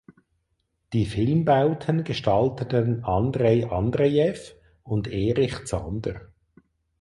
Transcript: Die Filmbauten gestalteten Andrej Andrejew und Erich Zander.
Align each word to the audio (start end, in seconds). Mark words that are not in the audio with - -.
Die 0.93 1.05
Filmbauten 1.05 2.03
gestalteten 2.03 3.03
Andrej 3.03 3.65
Andrejew 3.69 4.35
und 4.81 5.07
Erich 5.07 5.63
Zander. 5.67 6.31